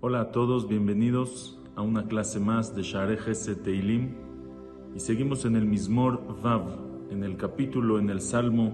[0.00, 4.10] Hola a todos, bienvenidos a una clase más de Share Geset Teilim
[4.94, 6.78] y seguimos en el Mismor Vav,
[7.10, 8.72] en el capítulo, en el Salmo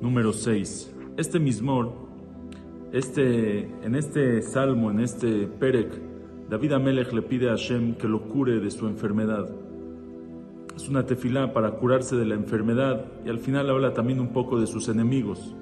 [0.00, 0.94] número 6.
[1.16, 1.92] Este Mismor,
[2.92, 6.00] este, en este Salmo, en este Perek,
[6.48, 9.67] David Amelech le pide a Hashem que lo cure de su enfermedad.
[10.78, 14.60] Es una tefilá para curarse de la enfermedad y al final habla también un poco
[14.60, 15.52] de sus enemigos.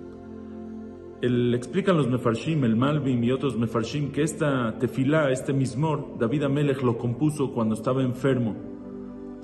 [1.22, 6.42] El, explican los Mefarshim, el Malvim y otros Mefarshim, que esta tefilá, este mismor, David
[6.42, 8.56] Amelech lo compuso cuando estaba enfermo.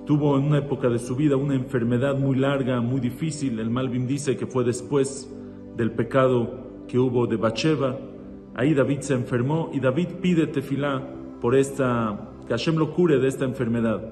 [0.05, 3.59] Tuvo en una época de su vida una enfermedad muy larga, muy difícil.
[3.59, 5.35] El Malvim dice que fue después
[5.75, 7.99] del pecado que hubo de Bacheva.
[8.55, 11.03] Ahí David se enfermó y David pide tefilá
[11.41, 14.03] por esta, que Hashem lo cure de esta enfermedad.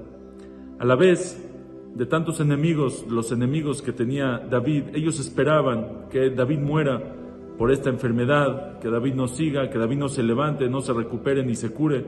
[0.78, 1.49] A la vez,
[1.94, 7.16] de tantos enemigos, los enemigos que tenía David, ellos esperaban que David muera
[7.58, 11.44] por esta enfermedad, que David no siga, que David no se levante, no se recupere
[11.44, 12.04] ni se cure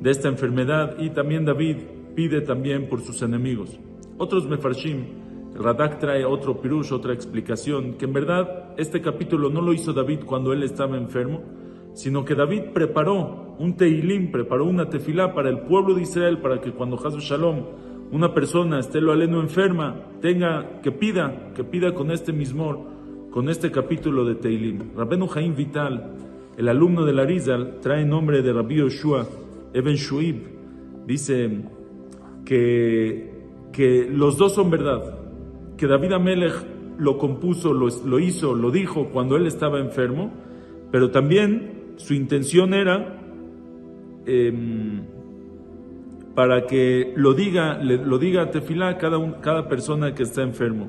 [0.00, 0.98] de esta enfermedad.
[0.98, 1.76] Y también David
[2.16, 3.78] pide también por sus enemigos.
[4.16, 5.04] Otros mefarshim,
[5.54, 10.20] Radak trae otro pirush, otra explicación, que en verdad este capítulo no lo hizo David
[10.24, 11.42] cuando él estaba enfermo,
[11.94, 16.60] sino que David preparó un teilim, preparó una tefilá para el pueblo de Israel, para
[16.60, 17.64] que cuando Hazu Shalom,
[18.10, 22.80] una persona esté lo aleno enferma, tenga que pida, que pida con este mismor,
[23.30, 24.96] con este capítulo de Teilim.
[24.96, 26.12] Rabenu Jaim Vital,
[26.56, 29.26] el alumno de la Rizal, trae nombre de Rabbi Yoshua
[29.74, 30.36] Eben Shuib.
[31.06, 31.50] Dice
[32.44, 33.30] que,
[33.72, 35.18] que los dos son verdad,
[35.76, 36.54] que David Amelech
[36.98, 40.32] lo compuso, lo, lo hizo, lo dijo cuando él estaba enfermo,
[40.90, 43.20] pero también su intención era
[44.26, 44.52] eh,
[46.38, 50.88] para que lo diga, lo diga a Tefilá cada, cada persona que está enfermo.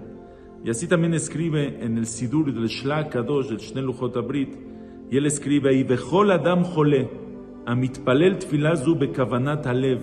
[0.63, 4.55] Y así también escribe en el Sidur del Shlak Kadosh, del Luchot Abrit,
[5.09, 7.09] y él escribe ahí, Bechol Adam Jole,
[7.65, 10.01] Amitpalel Tfilazu Bekavanat Alev,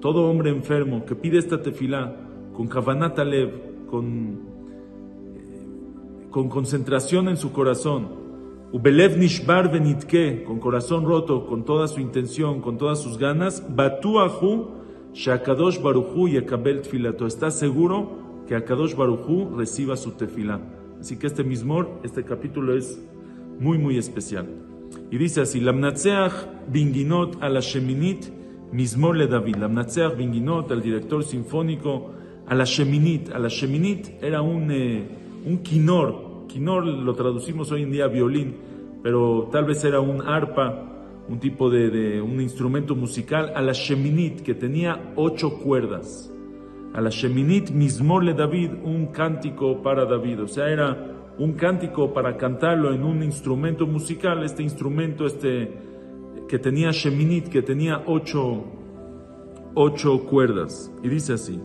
[0.00, 2.16] todo hombre enfermo que pide esta tefilá
[2.54, 4.40] con Kavanat Alev, con,
[6.30, 8.08] con concentración en su corazón,
[8.72, 14.68] Ubelev Nishbar Benitke, con corazón roto, con toda su intención, con todas sus ganas, Batuahu
[15.12, 20.60] Shakadosh Baruchu Yakabel Tfilato, está seguro que Akadosh Barujú reciba su tefilá.
[21.00, 23.00] Así que este mismor, este capítulo es
[23.58, 24.46] muy, muy especial.
[25.10, 26.32] Y dice así, Lamnatseach
[26.68, 28.26] binginot a la Sheminit
[28.70, 29.56] mismor le David.
[29.56, 32.12] Lamnatseach binginot, al director sinfónico,
[32.46, 33.30] a la Sheminit.
[33.34, 35.08] A Sheminit era un, eh,
[35.44, 36.29] un quinor.
[36.50, 38.56] Quinor lo traducimos hoy en día violín,
[39.02, 40.84] pero tal vez era un arpa,
[41.28, 43.52] un tipo de, un instrumento musical.
[43.54, 46.32] A la Sheminit, que tenía ocho cuerdas
[46.92, 50.96] a la Sheminit Mismor David, un cántico para David, o sea, era
[51.38, 55.72] un cántico para cantarlo en un instrumento musical, este instrumento este,
[56.48, 58.64] que tenía Sheminit, que tenía ocho,
[59.74, 60.92] ocho cuerdas.
[61.04, 61.60] Y dice así,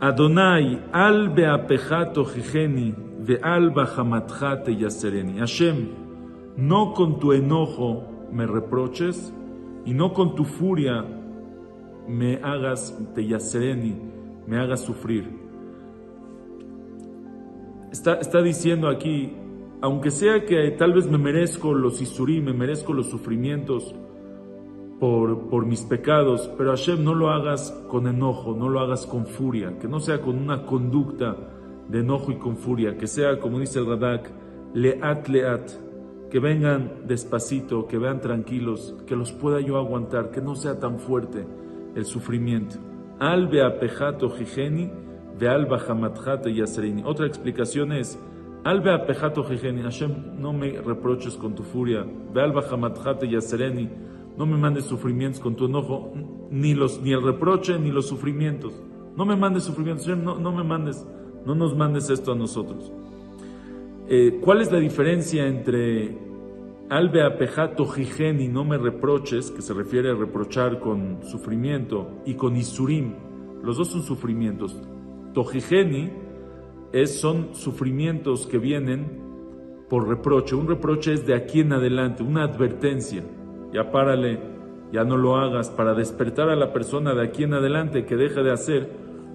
[0.00, 5.38] Adonai al beapejato jijeni ve al bajamatjate yasereni.
[5.38, 5.88] Hashem,
[6.56, 9.32] no con tu enojo me reproches
[9.84, 11.04] y no con tu furia
[12.08, 14.12] me hagas te yasereni
[14.46, 15.30] me haga sufrir.
[17.90, 19.32] Está, está diciendo aquí,
[19.80, 23.94] aunque sea que tal vez me merezco los isurí, me merezco los sufrimientos
[24.98, 29.26] por, por mis pecados, pero Hashem no lo hagas con enojo, no lo hagas con
[29.26, 31.36] furia, que no sea con una conducta
[31.88, 34.30] de enojo y con furia, que sea, como dice el Radak,
[34.74, 35.70] leat leat,
[36.30, 40.98] que vengan despacito, que vean tranquilos, que los pueda yo aguantar, que no sea tan
[40.98, 41.46] fuerte
[41.94, 42.76] el sufrimiento.
[43.18, 44.90] Al beapejato jijeni,
[45.38, 47.02] de al bajamatjato yaserini.
[47.04, 48.18] Otra explicación es,
[48.64, 53.90] al beapejato jijeni, Hashem, no me reproches con tu furia, ve al bajamatjato yasereni,
[54.38, 56.12] no me mandes sufrimientos con tu enojo,
[56.50, 58.72] ni, los, ni el reproche ni los sufrimientos.
[59.16, 61.06] No me mandes sufrimientos, no, no me mandes,
[61.44, 62.92] no nos mandes esto a nosotros.
[64.08, 66.18] Eh, ¿Cuál es la diferencia entre
[66.92, 72.54] Albe apejato jijeni, no me reproches, que se refiere a reprochar con sufrimiento, y con
[72.54, 73.14] isurim,
[73.62, 74.78] los dos son sufrimientos.
[75.32, 76.10] Tojijeni
[76.92, 79.06] es, son sufrimientos que vienen
[79.88, 80.54] por reproche.
[80.54, 83.24] Un reproche es de aquí en adelante, una advertencia.
[83.72, 84.38] Ya párale,
[84.92, 88.42] ya no lo hagas, para despertar a la persona de aquí en adelante que deje
[88.42, 88.90] de hacer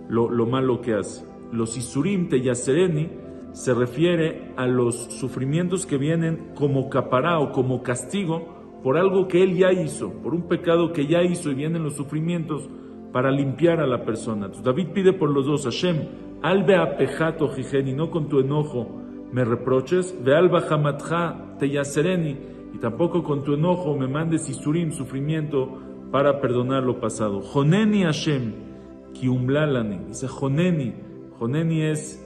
[0.09, 1.25] lo malo que hace.
[1.51, 3.09] Los isurim te yasereni
[3.53, 9.41] se refiere a los sufrimientos que vienen como capará o como castigo por algo que
[9.41, 12.69] él ya hizo, por un pecado que ya hizo y vienen los sufrimientos
[13.11, 14.49] para limpiar a la persona.
[14.63, 15.97] David pide por los dos, Hashem,
[16.43, 19.01] albe apejato jijeni, no con tu enojo
[19.31, 22.37] me reproches, ve alba jamatja te yasereni,
[22.73, 27.41] y tampoco con tu enojo me mandes isurim, sufrimiento, para perdonar lo pasado.
[27.41, 28.53] Joneni Hashem,
[29.13, 30.93] kiumlalani, dice Joneni,
[31.39, 32.19] Joneni es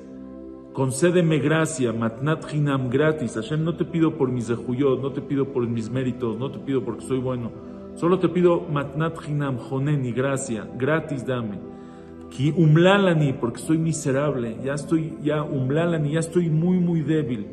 [0.71, 3.35] concédeme gracia, matnat hinam gratis.
[3.35, 6.59] Hashem, no te pido por mis zehuyot, no te pido por mis méritos, no te
[6.59, 7.51] pido porque soy bueno.
[7.95, 11.59] Solo te pido matnat hinam, joneni, gracia, gratis dame.
[12.29, 17.47] Ki umlalani, porque soy miserable, ya estoy, ya umlalani, ya estoy muy, muy débil.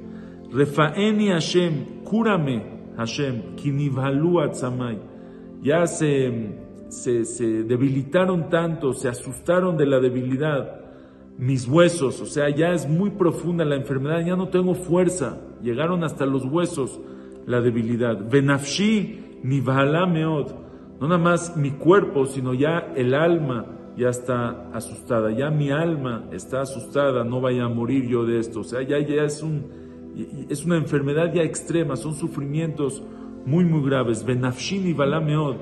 [0.52, 2.62] Refaeni Hashem, cúrame,
[2.96, 4.98] Hashem, ki nivhalu atzamay.
[5.60, 6.54] Ya se,
[6.88, 10.77] se, se debilitaron tanto, se asustaron de la debilidad
[11.38, 16.02] mis huesos, o sea, ya es muy profunda la enfermedad, ya no tengo fuerza, llegaron
[16.02, 17.00] hasta los huesos
[17.46, 18.28] la debilidad.
[18.28, 20.50] Benafshi ni meod,
[21.00, 26.24] no nada más mi cuerpo, sino ya el alma ya está asustada, ya mi alma
[26.32, 29.64] está asustada, no vaya a morir yo de esto, o sea, ya, ya es, un,
[30.48, 33.00] es una enfermedad ya extrema, son sufrimientos
[33.46, 34.24] muy, muy graves.
[34.24, 35.56] Benafshi ni meod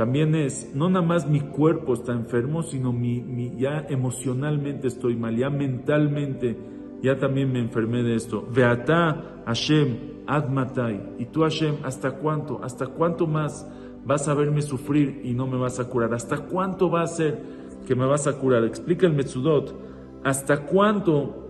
[0.00, 5.36] también es, no nada más mi cuerpo está enfermo, sino mi, ya emocionalmente estoy mal,
[5.36, 6.56] ya mentalmente,
[7.02, 8.48] ya también me enfermé de esto.
[8.50, 11.16] Veata Hashem, Admatai.
[11.18, 12.64] Y tú Hashem, ¿hasta cuánto?
[12.64, 13.70] ¿Hasta cuánto más
[14.06, 16.14] vas a verme sufrir y no me vas a curar?
[16.14, 17.38] ¿Hasta cuánto va a ser
[17.86, 18.64] que me vas a curar?
[18.64, 19.78] Explica el Metzudot.
[20.24, 21.46] ¿Hasta cuánto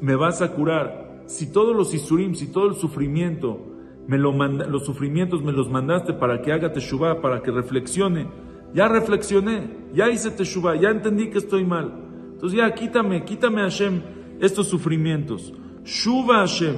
[0.00, 1.24] me vas a curar?
[1.26, 3.73] Si todos los Isurim, si todo el sufrimiento,
[4.06, 8.28] me lo los sufrimientos me los mandaste para que haga teshuvah, para que reflexione.
[8.74, 11.92] Ya reflexioné, ya hice teshuvah, ya entendí que estoy mal.
[12.32, 14.02] Entonces ya quítame, quítame Hashem
[14.40, 15.52] estos sufrimientos.
[15.84, 16.76] Shuva Hashem,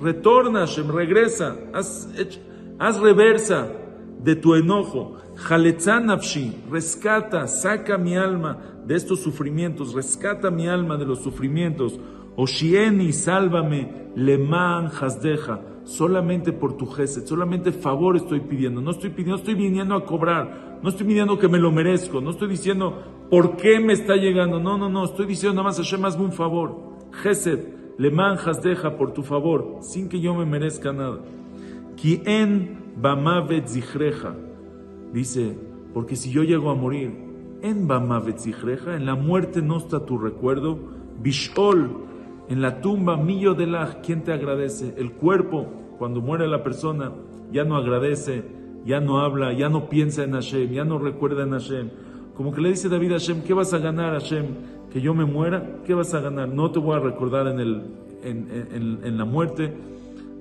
[0.00, 2.08] retorna Hashem, regresa, haz,
[2.78, 3.68] haz reversa
[4.22, 5.16] de tu enojo.
[6.04, 11.98] nafshi, rescata, saca mi alma de estos sufrimientos, rescata mi alma de los sufrimientos.
[12.36, 19.38] Oshieni, sálvame, leman hasdeja solamente por tu gesed, solamente favor estoy pidiendo, no estoy pidiendo,
[19.38, 23.56] estoy viniendo a cobrar, no estoy pidiendo que me lo merezco, no estoy diciendo por
[23.56, 26.76] qué me está llegando, no, no, no, estoy diciendo nada más Hashem, hazme un favor,
[27.10, 27.58] gesed,
[27.98, 31.18] le manjas deja por tu favor, sin que yo me merezca nada.
[32.00, 34.36] Quien bamavet zichreja,
[35.12, 35.58] dice,
[35.92, 37.12] porque si yo llego a morir,
[37.62, 40.78] en bamavet zichreja, en la muerte no está tu recuerdo,
[41.20, 42.04] bishol,
[42.48, 44.94] en la tumba, millo de la, ¿quién te agradece?
[44.96, 47.12] El cuerpo, cuando muere la persona,
[47.52, 48.42] ya no agradece,
[48.86, 51.90] ya no habla, ya no piensa en Hashem, ya no recuerda en Hashem.
[52.34, 54.46] Como que le dice David a Hashem, ¿qué vas a ganar Hashem?
[54.90, 55.82] ¿Que yo me muera?
[55.84, 56.48] ¿Qué vas a ganar?
[56.48, 57.82] No te voy a recordar en, el,
[58.22, 59.74] en, la muerte,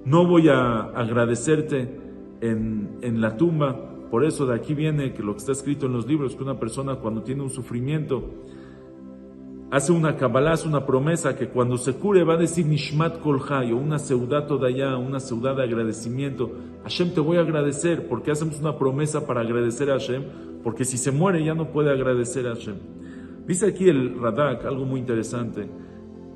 [0.06, 1.90] no voy a agradecerte
[2.40, 3.76] en, en la tumba.
[4.10, 6.58] Por eso de aquí viene que lo que está escrito en los libros, que una
[6.58, 8.24] persona cuando tiene un sufrimiento,
[9.71, 13.77] hace una kabbalah, una promesa que cuando se cure va a decir Nishmat Kolhay, o
[13.77, 16.51] una ciudad allá, una ciudad de agradecimiento.
[16.83, 20.24] Hashem, te voy a agradecer, porque hacemos una promesa para agradecer a Hashem,
[20.63, 22.75] porque si se muere ya no puede agradecer a Hashem.
[23.45, 25.68] Dice aquí el Radak algo muy interesante.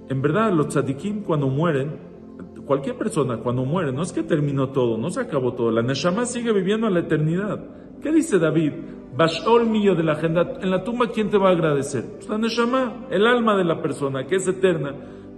[0.09, 1.91] En verdad, los tzadikim cuando mueren,
[2.65, 6.25] cualquier persona cuando muere, no es que terminó todo, no se acabó todo, la Neshama
[6.25, 7.63] sigue viviendo a la eternidad.
[8.01, 8.73] ¿Qué dice David?
[9.15, 10.57] Bashol mío de la agenda.
[10.61, 12.03] En la tumba, ¿quién te va a agradecer?
[12.15, 14.95] Pues la Neshama, el alma de la persona, que es eterna,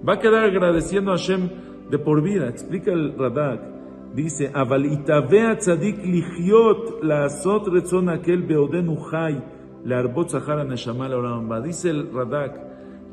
[0.07, 1.49] va a quedar agradeciendo a Hashem
[1.89, 2.47] de por vida.
[2.47, 3.75] Explica el Radak.
[4.13, 9.43] Dice, Aval itavea tzadik lichiot la azot retzon aquel beodenu chai
[9.83, 12.57] la arbot zahara neshama la Dice el Radak,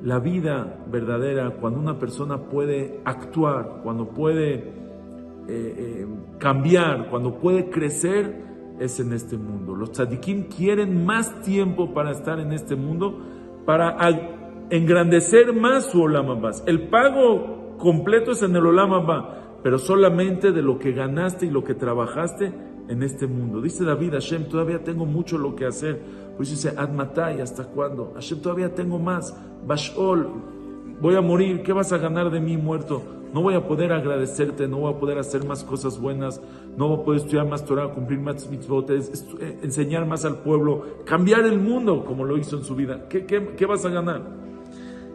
[0.05, 4.69] la vida verdadera, cuando una persona puede actuar, cuando puede eh,
[5.49, 6.07] eh,
[6.39, 8.52] cambiar, cuando puede crecer,
[8.83, 9.75] es en este mundo.
[9.75, 13.19] Los tzadikim quieren más tiempo para estar en este mundo,
[13.65, 13.97] para
[14.71, 18.93] engrandecer más su Olam El pago completo es en el Olam
[19.63, 22.53] pero solamente de lo que ganaste y lo que trabajaste
[22.89, 23.61] en este mundo.
[23.61, 26.01] Dice David, Hashem, todavía tengo mucho lo que hacer.
[26.37, 28.13] Pues dice, Admatai, ¿hasta cuándo?
[28.15, 29.37] Hashem, todavía tengo más.
[29.65, 30.29] Bashol,
[31.01, 33.22] voy a morir, ¿qué vas a ganar de mí muerto?
[33.33, 36.41] No voy a poder agradecerte, no voy a poder hacer más cosas buenas,
[36.77, 40.85] no voy a poder estudiar más Torah, cumplir más mitzvot, eh, enseñar más al pueblo,
[41.07, 43.09] cambiar el mundo como lo hizo en su vida.
[43.09, 44.23] ¿Qué, vas a ganar?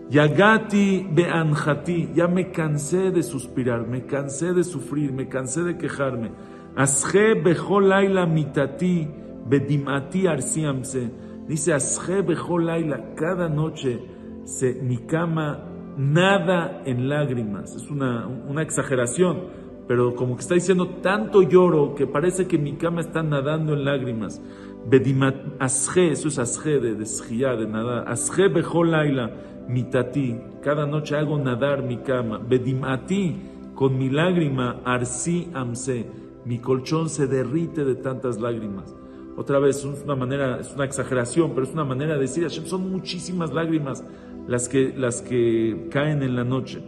[0.09, 6.31] Yagati be'anjati, ya me cansé de suspirar, me cansé de sufrir, me cansé de quejarme.
[6.75, 9.07] Asje laila mitati
[9.47, 11.12] bedimati arsiamse.
[11.47, 14.00] Dice asje laila, cada noche
[14.45, 15.66] se, mi cama
[15.98, 17.75] nada en lágrimas.
[17.75, 19.46] Es una, una exageración,
[19.88, 23.84] pero como que está diciendo tanto lloro que parece que mi cama está nadando en
[23.84, 24.42] lágrimas.
[24.89, 28.08] Bedimat asje, eso es asje de, de de nadar.
[28.08, 29.32] Asje bejol laila,
[29.68, 30.39] mitati.
[30.62, 32.38] Cada noche hago nadar mi cama.
[32.38, 33.36] Bedimati,
[33.75, 36.06] con mi lágrima, arsi amse.
[36.46, 38.96] Mi colchón se derrite de tantas lágrimas.
[39.38, 42.65] Otra vez, es una manera, es una exageración, pero es una manera de decir, Hashem,
[42.65, 44.03] son muchísimas lágrimas
[44.48, 46.82] las que, las que caen en la noche.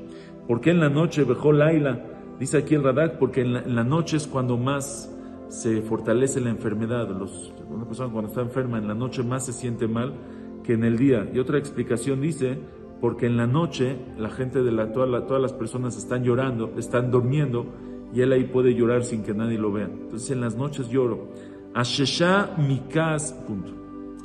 [0.47, 2.03] ¿Por qué en la noche, bejol laila?
[2.39, 5.15] Dice aquí el Radak, porque en la, noche es cuando más
[5.47, 7.07] se fortalece la enfermedad.
[7.09, 10.13] Los, una persona cuando está enferma en la noche más se siente mal
[10.63, 11.29] que en el día.
[11.31, 12.57] Y otra explicación dice,
[12.99, 17.11] porque en la noche la gente de la, toda todas las personas están llorando, están
[17.11, 17.67] durmiendo,
[18.11, 19.85] y él ahí puede llorar sin que nadie lo vea.
[19.85, 21.27] Entonces en las noches lloro.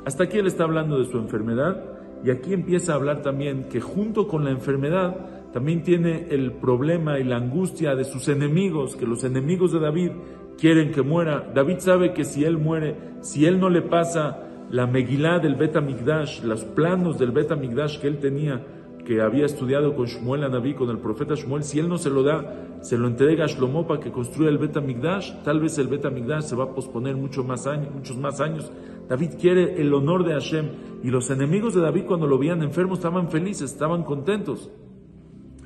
[0.05, 1.83] Hasta aquí él está hablando de su enfermedad,
[2.23, 7.19] y aquí empieza a hablar también que junto con la enfermedad, también tiene el problema
[7.19, 10.11] y la angustia de sus enemigos, que los enemigos de David
[10.57, 11.49] quieren que muera.
[11.53, 15.75] David sabe que si él muere, si él no le pasa la Megilá del Bet
[15.75, 18.65] Amigdash, los planos del Bet Amigdash que él tenía,
[19.05, 22.23] que había estudiado con Shmuel Anabí, con el profeta Shmuel, si él no se lo
[22.23, 25.87] da, se lo entrega a Shlomo para que construya el Bet Amigdash, tal vez el
[25.87, 28.71] Bet Amigdash se va a posponer mucho más años, muchos más años.
[29.07, 30.69] David quiere el honor de Hashem
[31.03, 34.71] y los enemigos de David cuando lo veían enfermo estaban felices, estaban contentos.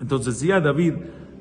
[0.01, 0.93] Entonces decía David,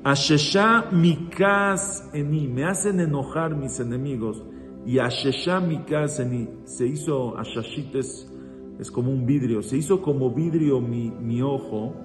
[0.03, 4.43] Ashesha mikas eni, me hacen enojar mis enemigos.
[4.85, 7.95] Y Ashesha mikas eni, se hizo, Ashashit
[8.79, 11.95] es, como un vidrio, se hizo como vidrio mi, mi ojo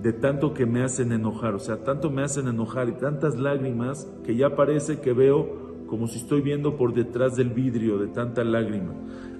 [0.00, 1.54] de tanto que me hacen enojar.
[1.54, 6.08] O sea, tanto me hacen enojar y tantas lágrimas que ya parece que veo como
[6.08, 8.94] si estoy viendo por detrás del vidrio de tanta lágrima.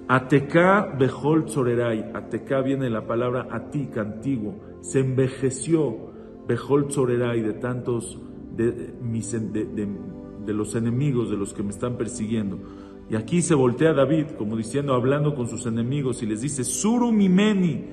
[0.07, 6.13] Ateká behol tzorerai, Ateká viene la palabra atik, antiguo, se envejeció
[6.47, 6.87] Bejol
[7.37, 8.19] y de tantos
[8.55, 12.59] de, mis, de, los enemigos, de los que me están persiguiendo.
[13.13, 17.11] Y aquí se voltea David, como diciendo, hablando con sus enemigos, y les dice, Suru
[17.11, 17.83] mimeni,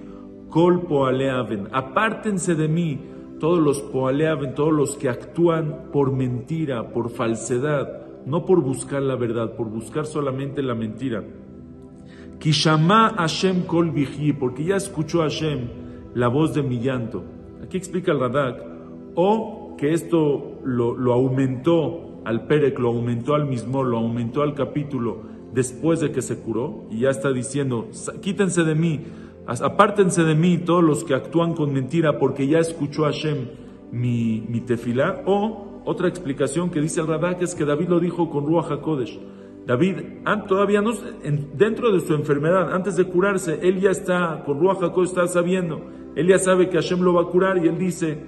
[0.48, 2.98] kol poaleaven, apártense de mí,
[3.38, 9.14] todos los poaleaven, todos los que actúan por mentira, por falsedad, no por buscar la
[9.14, 11.22] verdad, por buscar solamente la mentira.
[12.38, 13.92] Kishama Hashem kol
[14.38, 15.68] porque ya escuchó Hashem
[16.14, 17.24] la voz de mi llanto.
[17.62, 18.64] Aquí explica el Radak,
[19.16, 25.22] o que esto lo, aumentó al Perec, lo aumentó al mismo, lo aumentó al capítulo
[25.52, 27.88] después de que se curó, y ya está diciendo,
[28.20, 29.00] quítense de mí,
[29.46, 33.48] apártense de mí todos los que actúan con mentira, porque ya escuchó Hashem
[33.90, 38.30] mi, mi tefilá, o otra explicación que dice el Radak es que David lo dijo
[38.30, 39.18] con Ruach HaKodesh.
[39.66, 39.96] David,
[40.48, 40.92] todavía no,
[41.54, 45.80] dentro de su enfermedad, antes de curarse, él ya está, con Ruach HaKodesh está sabiendo
[46.14, 48.18] él ya sabe que Hashem lo va a curar y él dice,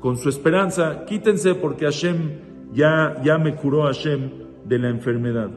[0.00, 4.30] con su esperanza, quítense porque Hashem ya, ya me curó Hashem
[4.64, 5.50] de la enfermedad.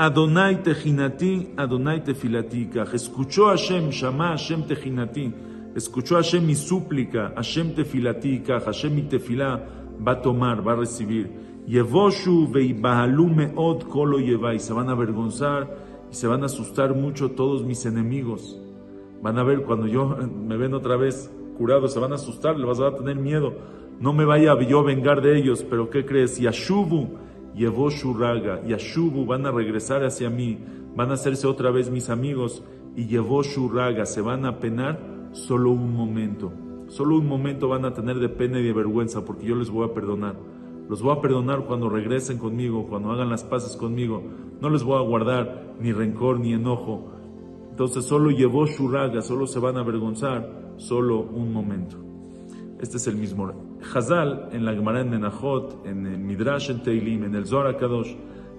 [0.00, 5.30] Adonai techinati, Adonai tefilati, escuchó Hashem, shama Hashem techinati,
[5.74, 9.60] escuchó Hashem mi súplica, Hashem tefilati, Hashem mi tefilá
[10.00, 11.28] va a tomar, va a recibir.
[11.68, 15.68] Yevoshu veibahalume od kolo y se van a avergonzar
[16.10, 18.58] y se van a asustar mucho todos mis enemigos.
[19.22, 22.78] Van a ver cuando yo me ven otra vez curado, se van a asustar, les
[22.78, 23.54] van a tener miedo.
[24.00, 26.38] No me vaya yo a vengar de ellos, pero ¿qué crees?
[26.38, 27.18] Yashubu,
[27.54, 30.58] Yevoshu raga, Yashubu van a regresar hacia mí,
[30.96, 32.62] van a hacerse otra vez mis amigos
[32.96, 34.98] y Yevoshu raga, se van a penar
[35.32, 36.52] solo un momento.
[36.88, 39.86] Solo un momento van a tener de pena y de vergüenza porque yo les voy
[39.88, 40.34] a perdonar.
[40.90, 44.24] Los voy a perdonar cuando regresen conmigo, cuando hagan las paces conmigo.
[44.60, 47.12] No les voy a guardar ni rencor ni enojo.
[47.70, 51.94] Entonces solo llevó Shuraga, solo se van a avergonzar, solo un momento.
[52.80, 53.52] Este es el mismo.
[53.94, 58.16] Hazal, en la Gemara en Menachot, en el Midrash en Teilim, en el Zohar Kadosh,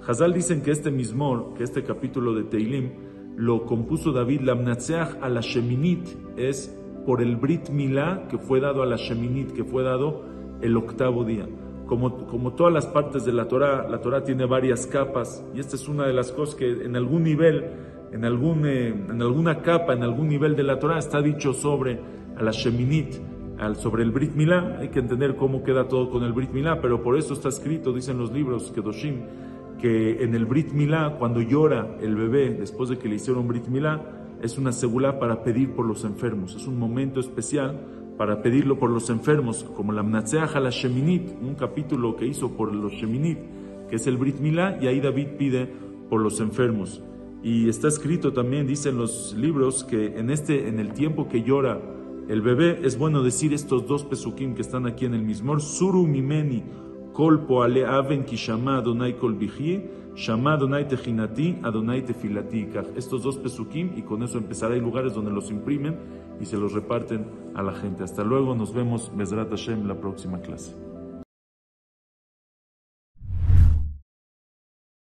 [0.08, 2.92] Hazal dicen que este mismo, que este capítulo de Teilim,
[3.36, 6.08] lo compuso David Lamnatseach a la Sheminit,
[6.38, 6.74] es
[7.06, 10.24] por el Brit Milá que fue dado a la Sheminit, que fue dado
[10.62, 11.46] el octavo día
[12.00, 15.90] como, todas las partes de la Torah, la Torah tiene varias capas y esta es
[15.90, 17.66] una de las cosas que en algún nivel,
[18.14, 22.00] en, algún, eh, en alguna capa, en algún nivel de la Torah está dicho sobre
[22.38, 23.16] a la Sheminit,
[23.76, 24.78] sobre el Brit Milá.
[24.80, 27.92] Hay que entender cómo queda todo con el Brit Milá, pero por eso está escrito,
[27.92, 29.24] dicen los libros Kedoshim,
[29.78, 33.68] que en el Brit Milá, cuando llora el bebé después de que le hicieron Brit
[33.68, 34.02] Milá,
[34.42, 36.56] es una segula para pedir por los enfermos.
[36.56, 37.82] Es un momento especial
[38.18, 42.74] para pedirlo por los enfermos, como la Mnatseach la Sheminit, un capítulo que hizo por
[42.74, 43.40] los Sheminit,
[43.90, 45.68] que es el Brit Milá, y ahí David pide
[46.10, 47.02] por los enfermos.
[47.44, 51.82] Y está escrito también, dicen los libros, que en, este, en el tiempo que llora
[52.30, 56.06] el bebé, es bueno decir estos dos pesukim que están aquí en el mismor, Suru
[56.06, 56.64] mimeni,
[57.14, 59.36] kol poale aven kishama adonai kol
[60.16, 62.70] shama adonai tejinati, adonai tefilati.
[62.96, 64.74] Estos dos pesukim y con eso empezará.
[64.74, 65.98] Hay lugares donde los imprimen
[66.40, 67.26] y se los reparten
[67.56, 68.04] a la gente.
[68.04, 70.91] Hasta luego, nos vemos, Bezrat Hashem, la próxima clase.